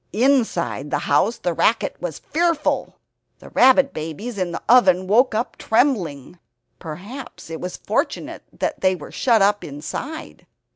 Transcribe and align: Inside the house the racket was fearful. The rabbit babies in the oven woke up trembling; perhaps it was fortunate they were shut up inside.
Inside 0.13 0.89
the 0.89 0.97
house 1.05 1.37
the 1.37 1.53
racket 1.53 1.95
was 1.99 2.17
fearful. 2.31 2.95
The 3.37 3.49
rabbit 3.51 3.93
babies 3.93 4.39
in 4.39 4.51
the 4.51 4.63
oven 4.67 5.05
woke 5.05 5.35
up 5.35 5.57
trembling; 5.57 6.39
perhaps 6.79 7.51
it 7.51 7.61
was 7.61 7.77
fortunate 7.77 8.41
they 8.79 8.95
were 8.95 9.11
shut 9.11 9.43
up 9.43 9.63
inside. 9.63 10.47